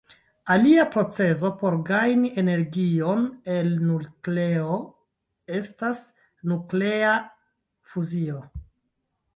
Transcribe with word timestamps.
Alia 0.53 0.83
procezo 0.93 1.51
por 1.59 1.75
gajni 1.89 2.31
energion 2.43 3.21
el 3.57 3.69
nukleo 3.91 4.81
estas 5.61 6.03
nuklea 6.55 7.15
fuzio. 7.93 8.43